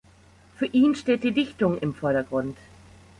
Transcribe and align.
Für 0.55 0.65
ihn 0.65 0.95
steht 0.95 1.23
die 1.23 1.31
Dichtung 1.31 1.77
im 1.77 1.93
Vordergrund. 1.93 2.57